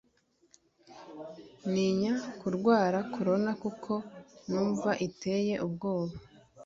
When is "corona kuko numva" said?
3.13-4.91